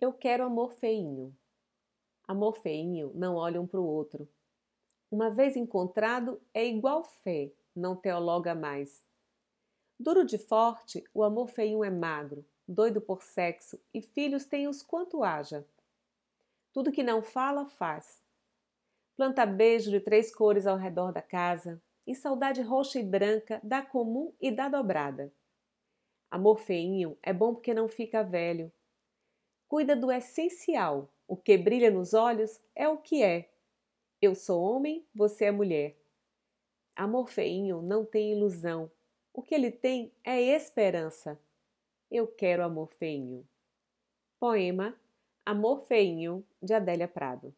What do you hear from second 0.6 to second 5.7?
feinho. Amor feinho não olha um para o outro. Uma vez